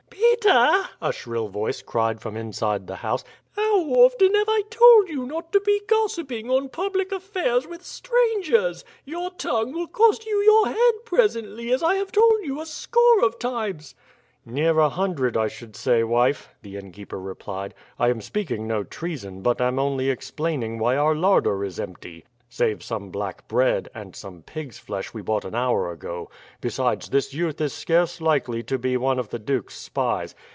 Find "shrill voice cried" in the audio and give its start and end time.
1.13-2.19